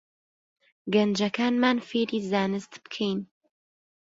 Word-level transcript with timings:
گەنجەکانمان 0.93 1.77
فێری 1.89 2.19
زانست 2.31 2.73
بکەین 2.83 3.19